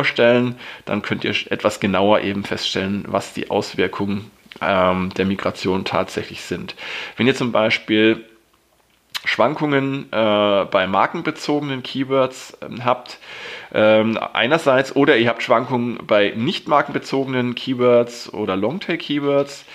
gegenüberstellen. 0.04 0.56
Dann 0.86 1.02
könnt 1.02 1.24
ihr 1.24 1.34
etwas 1.50 1.80
genauer 1.80 2.22
eben 2.22 2.44
feststellen, 2.44 3.06
was 3.08 3.34
die 3.34 3.50
Auswirkungen 3.50 4.30
ähm, 4.62 5.12
der 5.18 5.26
Migration 5.26 5.86
tatsächlich 5.86 6.42
sind. 6.42 6.76
Wenn 7.18 7.28
ihr 7.28 7.36
zum 7.36 7.52
Beispiel 7.52 8.26
Schwankungen 9.26 10.12
äh, 10.12 10.66
bei 10.66 10.86
markenbezogenen 10.86 11.82
Keywords 11.82 12.58
äh, 12.62 12.82
habt, 12.84 13.20
ähm, 13.74 14.20
einerseits, 14.34 14.96
oder 14.96 15.18
ihr 15.18 15.30
habt 15.30 15.42
Schwankungen 15.42 15.98
bei 16.06 16.34
nicht 16.36 16.68
markenbezogenen 16.68 17.56
Keywords 17.56 18.32
oder 18.34 18.58
Longtail-Keywords, 18.58 19.66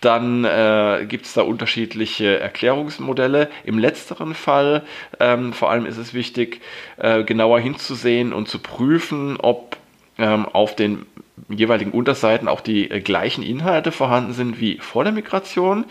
dann 0.00 0.44
äh, 0.44 1.06
gibt 1.08 1.26
es 1.26 1.34
da 1.34 1.42
unterschiedliche 1.42 2.38
Erklärungsmodelle. 2.38 3.48
Im 3.64 3.78
letzteren 3.78 4.34
Fall 4.34 4.82
ähm, 5.20 5.52
vor 5.52 5.70
allem 5.70 5.86
ist 5.86 5.96
es 5.96 6.14
wichtig, 6.14 6.60
äh, 6.98 7.24
genauer 7.24 7.60
hinzusehen 7.60 8.32
und 8.32 8.48
zu 8.48 8.58
prüfen, 8.58 9.36
ob 9.38 9.76
ähm, 10.18 10.46
auf 10.46 10.76
den 10.76 11.06
jeweiligen 11.48 11.90
Unterseiten 11.90 12.48
auch 12.48 12.60
die 12.60 12.90
äh, 12.90 13.00
gleichen 13.00 13.42
Inhalte 13.42 13.92
vorhanden 13.92 14.32
sind 14.32 14.60
wie 14.60 14.78
vor 14.78 15.04
der 15.04 15.12
Migration. 15.12 15.84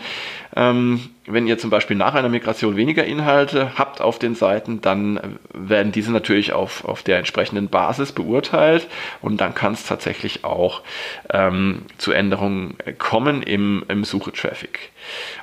Ähm, 0.54 1.00
wenn 1.26 1.46
ihr 1.46 1.58
zum 1.58 1.70
Beispiel 1.70 1.96
nach 1.96 2.14
einer 2.14 2.28
Migration 2.28 2.76
weniger 2.76 3.04
Inhalte 3.04 3.72
habt 3.76 4.00
auf 4.00 4.18
den 4.18 4.34
Seiten, 4.34 4.80
dann 4.80 5.16
äh, 5.16 5.22
werden 5.52 5.92
diese 5.92 6.12
natürlich 6.12 6.52
auf, 6.52 6.84
auf 6.84 7.02
der 7.02 7.18
entsprechenden 7.18 7.68
Basis 7.68 8.12
beurteilt 8.12 8.86
und 9.20 9.40
dann 9.40 9.54
kann 9.54 9.72
es 9.72 9.86
tatsächlich 9.86 10.44
auch 10.44 10.82
ähm, 11.30 11.82
zu 11.98 12.12
Änderungen 12.12 12.76
kommen 12.98 13.42
im, 13.42 13.84
im 13.88 14.04
Suche-Traffic. 14.04 14.90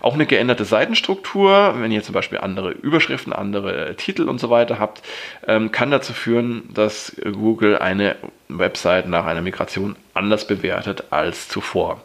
Auch 0.02 0.14
eine 0.14 0.26
geänderte 0.26 0.66
Seitenstruktur, 0.66 1.76
wenn 1.78 1.92
ihr 1.92 2.04
zum 2.04 2.14
Beispiel 2.14 2.40
andere 2.40 2.72
Überschriften, 2.72 3.34
andere 3.34 3.96
Titel 3.96 4.28
und 4.30 4.40
so 4.40 4.50
weiter 4.50 4.80
habt, 4.80 5.02
ähm, 5.48 5.72
kann 5.72 5.92
dazu 5.92 6.14
führen, 6.14 6.70
dass 6.74 7.16
Google 7.24 7.78
eine 7.78 8.16
Website 8.50 9.08
nach 9.08 9.26
einer 9.26 9.42
Migration 9.42 9.96
anders 10.14 10.48
bewertet 10.48 11.06
als 11.10 11.48
zuvor. 11.50 12.02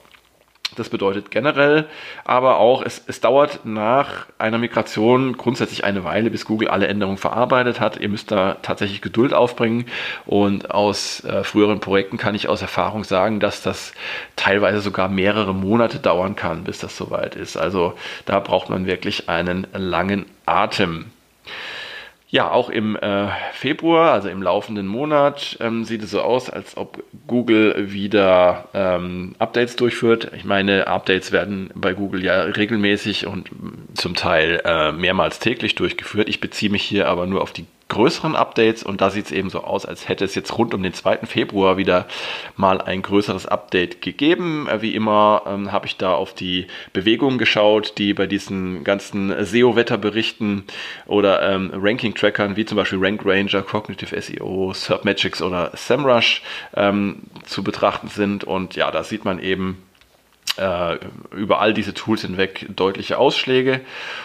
Das 0.79 0.89
bedeutet 0.89 1.31
generell 1.31 1.87
aber 2.25 2.59
auch, 2.59 2.83
es, 2.83 3.03
es 3.07 3.21
dauert 3.21 3.65
nach 3.65 4.27
einer 4.39 4.59
Migration 4.59 5.37
grundsätzlich 5.37 5.85
eine 5.85 6.05
Weile, 6.05 6.31
bis 6.31 6.45
Google 6.45 6.69
alle 6.69 6.87
Änderungen 6.87 7.19
verarbeitet 7.19 7.81
hat. 7.81 7.99
Ihr 7.99 8.09
müsst 8.09 8.31
da 8.31 8.57
tatsächlich 8.63 9.01
Geduld 9.01 9.33
aufbringen. 9.33 9.87
Und 10.27 10.71
aus 10.71 11.25
äh, 11.25 11.45
früheren 11.45 11.81
Projekten 11.81 12.17
kann 12.17 12.35
ich 12.35 12.49
aus 12.49 12.63
Erfahrung 12.63 13.05
sagen, 13.05 13.41
dass 13.41 13.63
das 13.63 13.93
teilweise 14.37 14.81
sogar 14.81 15.09
mehrere 15.09 15.55
Monate 15.55 15.99
dauern 15.99 16.37
kann, 16.37 16.65
bis 16.65 16.79
das 16.79 16.97
soweit 16.97 17.35
ist. 17.35 17.57
Also 17.57 17.95
da 18.27 18.41
braucht 18.41 18.71
man 18.71 18.87
wirklich 18.87 19.29
einen 19.29 19.67
langen 19.73 20.27
Atem. 20.47 21.07
Ja, 22.31 22.51
auch 22.51 22.69
im 22.69 22.95
äh, 22.97 23.29
Februar, 23.53 24.13
also 24.13 24.29
im 24.29 24.43
laufenden 24.43 24.87
Monat, 24.87 25.57
ähm, 25.61 25.85
sieht 25.85 26.03
es 26.03 26.11
so 26.11 26.21
aus, 26.21 26.51
als 26.51 26.77
ob 26.77 27.03
Google 27.27 27.91
wieder 27.91 28.69
ähm, 28.75 29.35
Updates 29.39 29.77
durchführt. 29.77 30.31
Ich 30.37 30.45
meine, 30.45 30.89
Updates 30.89 31.33
werden 31.33 31.71
bei 31.75 31.95
Google 31.95 32.23
ja 32.23 32.43
regelmäßig 32.43 33.27
und 33.27 33.49
zum 33.95 34.15
Teil 34.15 34.61
äh, 34.67 34.93
mehrmals 34.93 35.39
täglich 35.39 35.75
durchgeführt. 35.75 36.29
Ich 36.29 36.41
beziehe 36.41 36.71
mich 36.71 36.83
hier 36.83 37.09
aber 37.09 37.27
nur 37.27 37.41
auf 37.41 37.53
die 37.53 37.65
größeren 37.89 38.37
Updates 38.37 38.83
und 38.83 39.01
da 39.01 39.11
sieht 39.11 39.27
es 39.27 39.33
eben 39.33 39.51
so 39.51 39.65
aus, 39.65 39.87
als 39.87 40.09
hätte 40.09 40.25
es 40.25 40.35
jetzt 40.35 40.57
rund 40.59 40.75
um 40.75 40.83
den 40.83 40.93
2. 40.93 41.27
Februar 41.27 41.79
wieder 41.79 42.07
mal 42.57 42.81
ein 42.81 43.03
größeres 43.03 43.47
Update 43.47 44.03
gegeben. 44.03 44.69
Äh, 44.69 44.83
wie 44.83 44.95
immer 44.95 45.43
ähm, 45.47 45.73
habe 45.73 45.87
ich 45.87 45.97
da 45.97 46.15
auf 46.15 46.35
die 46.35 46.67
Bewegungen 46.93 47.39
geschaut, 47.39 47.95
die 47.99 48.15
bei 48.15 48.27
diesen 48.27 48.85
ganzen 48.85 49.33
SEO-Wetterberichten 49.45 50.65
oder 51.07 51.43
ähm, 51.43 51.71
Ranking-Trackern 51.75 52.57
wie 52.57 52.67
zum 52.67 52.77
Beispiel 52.77 52.99
Rank 53.01 53.23
Ranger, 53.25 53.63
Cognitive 53.63 54.21
SEO, 54.21 54.73
SERPmetrics 54.75 55.41
oder 55.41 55.71
SEMrush 55.75 56.43
ähm, 56.75 57.23
zu 57.45 57.65
betrachten 57.65 58.09
sind 58.09 58.45
und 58.45 58.77
ja, 58.77 58.91
da 58.91 59.03
sieht 59.03 59.25
man 59.25 59.39
eben, 59.39 59.83
über 60.59 61.61
all 61.61 61.73
diese 61.75 61.95
Tools 61.95 62.23
hinweg 62.23 62.67
deutliche 62.75 63.19
Ausschläge. 63.19 63.81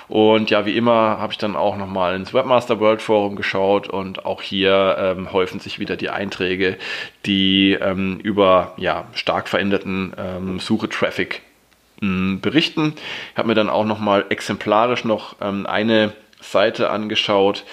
Und 0.07 0.49
ja, 0.49 0.65
wie 0.65 0.75
immer 0.75 1.17
habe 1.19 1.33
ich 1.33 1.37
dann 1.37 1.55
auch 1.55 1.77
nochmal 1.77 2.15
ins 2.15 2.33
Webmaster 2.33 2.79
World 2.79 3.01
Forum 3.01 3.35
geschaut 3.35 3.87
und 3.87 4.25
auch 4.25 4.41
hier 4.41 4.95
ähm, 4.99 5.31
häufen 5.31 5.59
sich 5.59 5.79
wieder 5.79 5.95
die 5.95 6.09
Einträge, 6.09 6.77
die 7.25 7.73
ähm, 7.73 8.19
über 8.19 8.73
ja, 8.77 9.05
stark 9.13 9.47
veränderten 9.47 10.13
ähm, 10.17 10.59
Suche-Traffic 10.59 11.41
hm, 11.99 12.41
berichten. 12.41 12.93
Ich 13.31 13.37
habe 13.37 13.47
mir 13.47 13.55
dann 13.55 13.69
auch 13.69 13.85
nochmal 13.85 14.25
exemplarisch 14.29 15.05
noch 15.05 15.35
ähm, 15.41 15.65
eine 15.65 16.13
Seite 16.41 16.89
angeschaut, 16.89 17.63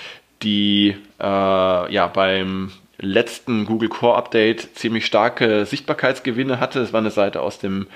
die 0.42 0.96
äh, 1.20 1.24
ja 1.92 2.06
beim 2.06 2.72
letzten 3.00 3.64
Google 3.64 3.88
Core 3.88 4.16
Update 4.16 4.76
ziemlich 4.76 5.07
starke 5.07 5.64
Sichtbarkeitsgewinne 5.64 6.61
hatte. 6.61 6.80
Es 6.80 6.92
war 6.92 7.00
eine 7.00 7.11
Seite 7.11 7.40
aus 7.42 7.59
dem, 7.59 7.87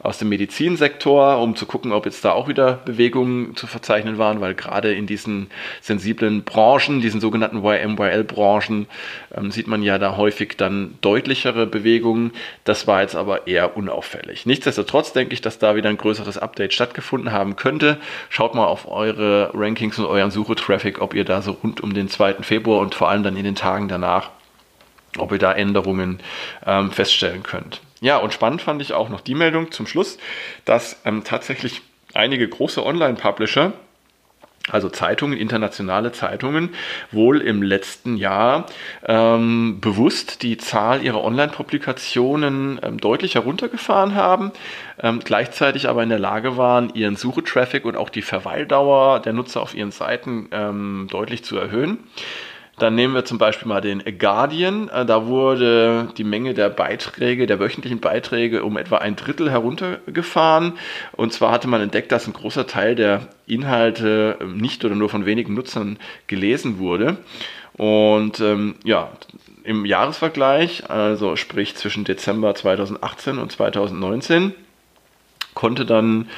aus 0.00 0.18
dem 0.18 0.28
Medizinsektor, 0.28 1.38
um 1.40 1.54
zu 1.56 1.66
gucken, 1.66 1.92
ob 1.92 2.06
jetzt 2.06 2.24
da 2.24 2.32
auch 2.32 2.48
wieder 2.48 2.74
Bewegungen 2.84 3.56
zu 3.56 3.66
verzeichnen 3.66 4.18
waren, 4.18 4.40
weil 4.40 4.54
gerade 4.54 4.94
in 4.94 5.06
diesen 5.06 5.48
sensiblen 5.80 6.44
Branchen, 6.44 7.00
diesen 7.00 7.20
sogenannten 7.20 7.64
YMYL-Branchen, 7.64 8.86
ähm, 9.34 9.50
sieht 9.50 9.66
man 9.66 9.82
ja 9.82 9.98
da 9.98 10.16
häufig 10.16 10.56
dann 10.56 10.98
deutlichere 11.00 11.66
Bewegungen. 11.66 12.32
Das 12.64 12.86
war 12.86 13.02
jetzt 13.02 13.16
aber 13.16 13.46
eher 13.46 13.76
unauffällig. 13.76 14.46
Nichtsdestotrotz 14.46 15.12
denke 15.12 15.34
ich, 15.34 15.40
dass 15.40 15.58
da 15.58 15.76
wieder 15.76 15.90
ein 15.90 15.98
größeres 15.98 16.38
Update 16.38 16.72
stattgefunden 16.72 17.32
haben 17.32 17.56
könnte. 17.56 17.98
Schaut 18.30 18.54
mal 18.54 18.66
auf 18.66 18.90
eure 18.90 19.50
Rankings 19.54 19.98
und 19.98 20.06
euren 20.06 20.30
Suchetraffic, 20.30 21.00
ob 21.00 21.14
ihr 21.14 21.24
da 21.24 21.42
so 21.42 21.52
rund 21.52 21.80
um 21.82 21.94
den 21.94 22.08
2. 22.08 22.34
Februar 22.42 22.80
und 22.80 22.94
vor 22.94 23.10
allem 23.10 23.22
dann 23.22 23.36
in 23.36 23.44
den 23.44 23.54
Tagen 23.54 23.88
danach 23.88 24.30
ob 25.18 25.32
ihr 25.32 25.38
da 25.38 25.52
Änderungen 25.52 26.20
ähm, 26.66 26.90
feststellen 26.90 27.42
könnt. 27.42 27.80
Ja, 28.00 28.18
und 28.18 28.32
spannend 28.32 28.62
fand 28.62 28.82
ich 28.82 28.92
auch 28.92 29.08
noch 29.08 29.20
die 29.20 29.34
Meldung 29.34 29.72
zum 29.72 29.86
Schluss, 29.86 30.18
dass 30.64 31.00
ähm, 31.04 31.24
tatsächlich 31.24 31.82
einige 32.12 32.48
große 32.48 32.84
Online-Publisher 32.84 33.72
also 34.70 34.88
Zeitungen, 34.88 35.36
internationale 35.36 36.12
Zeitungen, 36.12 36.70
wohl 37.12 37.42
im 37.42 37.62
letzten 37.62 38.16
Jahr 38.16 38.66
ähm, 39.04 39.78
bewusst 39.80 40.42
die 40.42 40.56
Zahl 40.56 41.02
ihrer 41.02 41.22
Online-Publikationen 41.22 42.80
ähm, 42.82 42.98
deutlich 42.98 43.34
heruntergefahren 43.34 44.14
haben, 44.14 44.52
ähm, 45.02 45.20
gleichzeitig 45.22 45.88
aber 45.88 46.02
in 46.02 46.08
der 46.08 46.18
Lage 46.18 46.56
waren, 46.56 46.90
ihren 46.94 47.16
Suchetraffic 47.16 47.84
und 47.84 47.96
auch 47.96 48.08
die 48.08 48.22
Verweildauer 48.22 49.20
der 49.20 49.34
Nutzer 49.34 49.60
auf 49.60 49.74
ihren 49.74 49.90
Seiten 49.90 50.48
ähm, 50.50 51.08
deutlich 51.10 51.44
zu 51.44 51.58
erhöhen. 51.58 51.98
Dann 52.78 52.94
nehmen 52.94 53.14
wir 53.14 53.24
zum 53.24 53.38
Beispiel 53.38 53.68
mal 53.68 53.80
den 53.80 54.02
Guardian. 54.18 54.88
Äh, 54.88 55.06
da 55.06 55.26
wurde 55.26 56.08
die 56.16 56.24
Menge 56.24 56.54
der 56.54 56.70
Beiträge, 56.70 57.46
der 57.46 57.60
wöchentlichen 57.60 58.00
Beiträge 58.00 58.64
um 58.64 58.76
etwa 58.76 58.98
ein 58.98 59.16
Drittel 59.16 59.50
heruntergefahren. 59.50 60.74
Und 61.12 61.32
zwar 61.32 61.52
hatte 61.52 61.68
man 61.68 61.80
entdeckt, 61.80 62.10
dass 62.12 62.26
ein 62.26 62.32
großer 62.32 62.66
Teil 62.66 62.94
der 62.94 63.28
Inhalte 63.46 64.38
ähm, 64.40 64.56
nicht 64.56 64.84
oder 64.84 64.94
nur 64.94 65.08
von 65.08 65.26
wenigen 65.26 65.54
Nutzern 65.54 65.98
gelesen 66.26 66.78
wurde. 66.78 67.18
Und 67.76 68.40
ähm, 68.40 68.76
ja, 68.84 69.10
im 69.64 69.84
Jahresvergleich, 69.84 70.90
also 70.90 71.36
sprich 71.36 71.74
zwischen 71.74 72.04
Dezember 72.04 72.54
2018 72.54 73.38
und 73.38 73.50
2019, 73.50 74.54
konnte 75.54 75.86
dann 75.86 76.28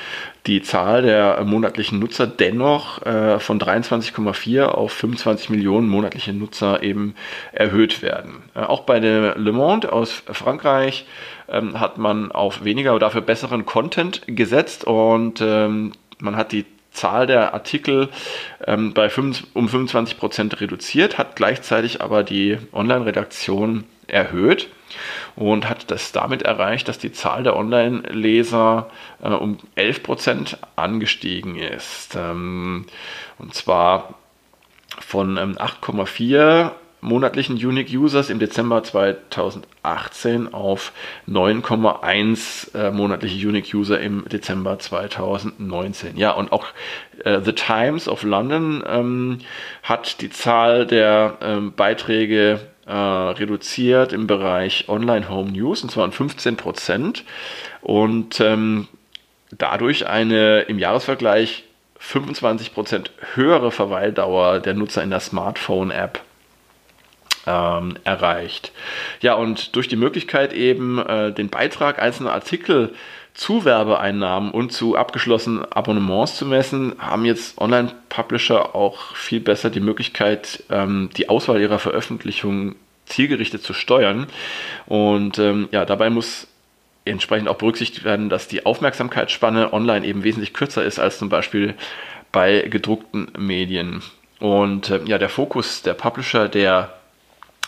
die 0.47 0.63
Zahl 0.63 1.03
der 1.03 1.43
monatlichen 1.45 1.99
Nutzer 1.99 2.27
dennoch 2.27 3.05
äh, 3.05 3.41
von 3.41 3.59
23,4 3.59 4.65
auf 4.65 4.93
25 4.93 5.51
Millionen 5.51 5.89
monatliche 5.89 6.33
Nutzer 6.33 6.83
eben 6.83 7.15
erhöht 7.53 8.03
werden. 8.03 8.45
Äh, 8.55 8.61
auch 8.61 8.83
bei 8.83 9.01
der 9.01 9.37
Le 9.37 9.53
Monde 9.53 9.93
aus 9.93 10.23
Frankreich 10.31 11.07
ähm, 11.49 11.81
hat 11.81 11.99
man 11.99 12.31
auf 12.31 12.65
weniger, 12.65 12.91
aber 12.91 13.01
dafür 13.01 13.23
besseren 13.23 13.67
Content 13.67 14.23
gesetzt 14.27 14.85
und 14.85 15.41
ähm, 15.41 15.93
man 16.21 16.37
hat 16.37 16.53
die 16.53 16.65
Zahl 16.93 17.27
der 17.27 17.53
Artikel 17.53 18.09
ähm, 18.67 18.95
bei 18.95 19.11
5, 19.11 19.49
um 19.53 19.69
25 19.69 20.19
Prozent 20.19 20.61
reduziert, 20.61 21.19
hat 21.19 21.37
gleichzeitig 21.37 22.01
aber 22.01 22.23
die 22.23 22.59
Online-Redaktion 22.73 23.85
erhöht 24.09 24.69
und 25.35 25.69
hat 25.69 25.91
das 25.91 26.13
damit 26.13 26.43
erreicht, 26.43 26.89
dass 26.89 26.99
die 26.99 27.13
Zahl 27.13 27.43
der 27.43 27.57
Online-Leser 27.57 28.91
äh, 29.23 29.29
um 29.29 29.59
11 29.75 30.03
Prozent 30.03 30.59
angestiegen 30.77 31.57
ist. 31.57 32.17
Ähm, 32.17 32.87
und 33.39 33.55
zwar 33.55 34.15
von 35.01 35.37
ähm, 35.37 35.57
8,4 35.59 36.73
monatlichen 37.01 37.57
Unique 37.57 37.91
Users 37.91 38.31
im 38.31 38.39
Dezember 38.39 38.83
2018 38.83 40.53
auf 40.53 40.93
9,1 41.29 42.75
äh, 42.75 42.91
monatliche 42.91 43.47
Unique 43.47 43.73
User 43.75 44.01
im 44.01 44.29
Dezember 44.29 44.79
2019. 44.79 46.17
Ja, 46.17 46.33
und 46.33 46.53
auch 46.53 46.67
äh, 47.25 47.41
The 47.41 47.53
Times 47.53 48.09
of 48.09 48.23
London 48.23 48.83
ähm, 48.87 49.39
hat 49.83 50.21
die 50.21 50.31
Zahl 50.31 50.87
der 50.87 51.39
ähm, 51.43 51.73
Beiträge 51.75 52.61
äh, 52.87 52.93
reduziert 52.93 54.13
im 54.13 54.27
Bereich 54.27 54.89
Online 54.89 55.29
Home 55.29 55.51
News 55.51 55.83
und 55.83 55.91
zwar 55.91 56.05
um 56.05 56.13
15 56.13 56.57
Prozent 56.57 57.25
und 57.83 58.41
ähm, 58.41 58.89
dadurch 59.51 60.07
eine 60.07 60.61
im 60.63 60.79
Jahresvergleich 60.79 61.65
25 61.99 62.75
Prozent 62.75 63.11
höhere 63.35 63.71
Verweildauer 63.71 64.61
der 64.61 64.75
Nutzer 64.75 65.03
in 65.03 65.11
der 65.11 65.21
Smartphone-App 65.21 66.21
ähm, 67.47 67.97
erreicht. 68.05 68.73
Ja, 69.21 69.35
und 69.35 69.77
durch 69.77 69.89
die 69.89 69.97
Möglichkeit 69.97 70.53
eben 70.53 70.99
äh, 70.99 71.33
den 71.33 71.49
Beitrag 71.49 72.01
einzelner 72.01 72.33
Artikel 72.33 72.95
zu 73.37 73.67
Werbeeinnahmen 73.67 74.51
und 74.51 74.73
zu 74.73 74.97
abgeschlossenen 74.97 75.71
Abonnements 75.71 76.37
zu 76.37 76.47
messen, 76.47 76.95
haben 76.99 77.27
jetzt 77.27 77.61
Online-Publisher 77.61 78.75
auch 78.75 79.15
viel 79.15 79.41
besser 79.41 79.69
die 79.69 79.81
Möglichkeit, 79.81 80.65
ähm, 80.71 81.11
die 81.19 81.29
Auswahl 81.29 81.61
ihrer 81.61 81.79
Veröffentlichungen 81.79 82.77
zielgerichtet 83.05 83.63
zu 83.63 83.75
steuern. 83.75 84.27
Und 84.87 85.39
ähm, 85.39 85.69
ja, 85.71 85.85
dabei 85.85 86.09
muss 86.09 86.49
entsprechend 87.05 87.49
auch 87.49 87.59
berücksichtigt 87.59 88.05
werden, 88.05 88.31
dass 88.31 88.49
die 88.49 88.65
Aufmerksamkeitsspanne 88.65 89.73
online 89.73 90.07
eben 90.07 90.25
wesentlich 90.25 90.55
kürzer 90.55 90.83
ist 90.83 90.99
als 90.99 91.19
zum 91.19 91.29
Beispiel 91.29 91.75
bei 92.33 92.63
gedruckten 92.63 93.29
Medien. 93.39 94.03
Und 94.41 94.89
äh, 94.89 95.01
ja, 95.05 95.19
der 95.19 95.29
Fokus 95.29 95.83
der 95.83 95.95
Publisher, 95.95 96.49
der 96.49 96.95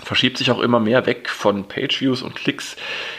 verschiebt 0.03 0.39
sich 0.39 0.51
auch 0.51 0.61
immer 0.61 0.81
mehr 0.81 1.07
weg 1.07 1.29
von 1.29 1.65
Pageviews 1.65 2.23
und 2.23 2.35
Klicks 2.35 2.77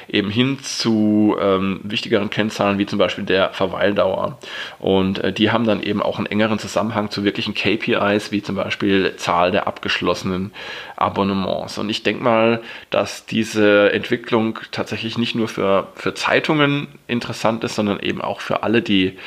eben 0.07 0.29
hin 0.29 0.59
zu 0.59 1.35
ähm, 1.39 1.81
wichtigeren 1.83 2.29
Kennzahlen 2.29 2.77
wie 2.77 2.85
zum 2.85 2.97
Beispiel 2.99 3.25
der 3.25 3.51
Verweildauer. 3.51 4.39
Und 4.79 5.19
äh, 5.19 5.33
die 5.33 5.51
haben 5.51 5.65
dann 5.65 5.83
eben 5.83 6.01
auch 6.01 6.17
einen 6.17 6.25
engeren 6.25 6.59
Zusammenhang 6.59 7.11
zu 7.11 7.23
wirklichen 7.23 7.53
KPIs 7.53 8.31
wie 8.31 8.41
zum 8.41 8.55
Beispiel 8.55 9.15
Zahl 9.17 9.51
der 9.51 9.67
abgeschlossenen 9.67 10.51
Abonnements. 10.95 11.77
Und 11.77 11.89
ich 11.89 12.03
denke 12.03 12.23
mal, 12.23 12.61
dass 12.89 13.25
diese 13.25 13.91
Entwicklung 13.91 14.59
tatsächlich 14.71 15.17
nicht 15.17 15.35
nur 15.35 15.47
für, 15.47 15.87
für 15.95 16.13
Zeitungen 16.13 16.87
interessant 17.07 17.63
ist, 17.63 17.75
sondern 17.75 17.99
eben 17.99 18.21
auch 18.21 18.41
für 18.41 18.63
alle, 18.63 18.81
die 18.81 19.17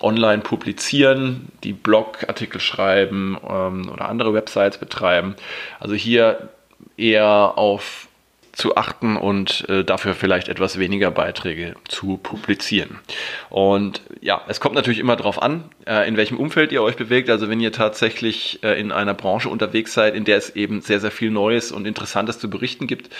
online 0.00 0.42
publizieren, 0.42 1.48
die 1.62 1.72
Blogartikel 1.72 2.60
schreiben 2.60 3.36
ähm, 3.48 3.88
oder 3.90 4.08
andere 4.08 4.34
Websites 4.34 4.78
betreiben. 4.78 5.36
Also 5.78 5.94
hier 5.94 6.48
eher 6.96 7.54
auf 7.56 8.08
zu 8.52 8.76
achten 8.76 9.16
und 9.16 9.68
äh, 9.68 9.82
dafür 9.82 10.14
vielleicht 10.14 10.48
etwas 10.48 10.78
weniger 10.78 11.10
Beiträge 11.10 11.74
zu 11.88 12.18
publizieren. 12.18 12.98
Und 13.48 14.02
ja, 14.20 14.42
es 14.46 14.60
kommt 14.60 14.74
natürlich 14.74 14.98
immer 14.98 15.16
darauf 15.16 15.40
an, 15.40 15.64
äh, 15.86 16.06
in 16.06 16.16
welchem 16.16 16.36
Umfeld 16.36 16.70
ihr 16.70 16.82
euch 16.82 16.96
bewegt. 16.96 17.30
Also 17.30 17.48
wenn 17.48 17.60
ihr 17.60 17.72
tatsächlich 17.72 18.62
äh, 18.62 18.78
in 18.78 18.92
einer 18.92 19.14
Branche 19.14 19.48
unterwegs 19.48 19.94
seid, 19.94 20.14
in 20.14 20.24
der 20.24 20.36
es 20.36 20.54
eben 20.54 20.82
sehr, 20.82 21.00
sehr 21.00 21.10
viel 21.10 21.30
Neues 21.30 21.72
und 21.72 21.86
Interessantes 21.86 22.38
zu 22.38 22.50
berichten 22.50 22.86
gibt, 22.86 23.10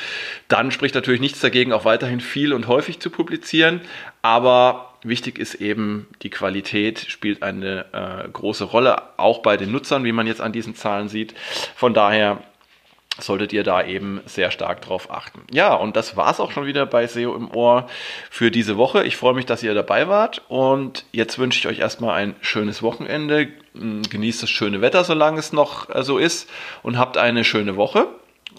dann 0.48 0.70
spricht 0.70 0.94
natürlich 0.94 1.20
nichts 1.20 1.40
dagegen, 1.40 1.72
auch 1.72 1.86
weiterhin 1.86 2.20
viel 2.20 2.52
und 2.52 2.68
häufig 2.68 3.00
zu 3.00 3.08
publizieren. 3.08 3.80
Aber 4.20 4.92
wichtig 5.02 5.38
ist 5.38 5.54
eben, 5.54 6.08
die 6.22 6.30
Qualität 6.30 7.06
spielt 7.08 7.42
eine 7.42 7.86
äh, 7.92 8.28
große 8.28 8.64
Rolle, 8.64 9.02
auch 9.16 9.38
bei 9.38 9.56
den 9.56 9.72
Nutzern, 9.72 10.04
wie 10.04 10.12
man 10.12 10.26
jetzt 10.26 10.42
an 10.42 10.52
diesen 10.52 10.74
Zahlen 10.74 11.08
sieht. 11.08 11.34
Von 11.74 11.94
daher 11.94 12.42
solltet 13.20 13.52
ihr 13.52 13.62
da 13.62 13.84
eben 13.84 14.20
sehr 14.26 14.50
stark 14.50 14.80
drauf 14.80 15.10
achten. 15.10 15.42
Ja, 15.50 15.74
und 15.74 15.96
das 15.96 16.16
war's 16.16 16.40
auch 16.40 16.50
schon 16.50 16.66
wieder 16.66 16.86
bei 16.86 17.06
SEO 17.06 17.34
im 17.34 17.54
Ohr 17.54 17.88
für 18.30 18.50
diese 18.50 18.76
Woche. 18.76 19.04
Ich 19.04 19.16
freue 19.16 19.34
mich, 19.34 19.46
dass 19.46 19.62
ihr 19.62 19.74
dabei 19.74 20.08
wart 20.08 20.42
und 20.48 21.04
jetzt 21.12 21.38
wünsche 21.38 21.58
ich 21.58 21.66
euch 21.66 21.80
erstmal 21.80 22.14
ein 22.14 22.34
schönes 22.40 22.82
Wochenende. 22.82 23.48
Genießt 23.74 24.42
das 24.42 24.50
schöne 24.50 24.80
Wetter, 24.80 25.04
solange 25.04 25.38
es 25.38 25.52
noch 25.52 25.94
äh, 25.94 26.02
so 26.02 26.18
ist 26.18 26.48
und 26.82 26.98
habt 26.98 27.16
eine 27.16 27.44
schöne 27.44 27.76
Woche 27.76 28.08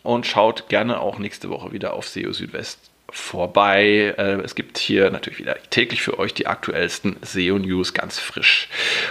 und 0.03 0.25
schaut 0.25 0.69
gerne 0.69 0.99
auch 0.99 1.19
nächste 1.19 1.49
Woche 1.49 1.71
wieder 1.71 1.93
auf 1.93 2.07
SEO 2.07 2.31
Südwest 2.33 2.92
vorbei. 3.13 4.15
Äh, 4.17 4.41
es 4.41 4.55
gibt 4.55 4.77
hier 4.77 5.11
natürlich 5.11 5.39
wieder 5.39 5.55
täglich 5.69 6.01
für 6.01 6.17
euch 6.17 6.33
die 6.33 6.47
aktuellsten 6.47 7.15
SEO-News 7.21 7.93
ganz 7.93 8.19
frisch. 8.19 8.69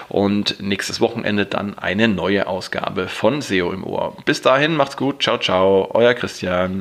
Und 0.09 0.61
nächstes 0.61 1.01
Wochenende 1.01 1.47
dann 1.47 1.79
eine 1.79 2.09
neue 2.09 2.47
Ausgabe 2.49 3.09
von 3.09 3.41
SEO 3.41 3.73
im 3.73 3.85
Ohr. 3.85 4.17
Bis 4.25 4.43
dahin, 4.43 4.77
macht's 4.77 4.97
gut. 4.97 5.23
Ciao, 5.23 5.38
ciao. 5.38 5.91
Euer 5.95 6.15
Christian. 6.15 6.81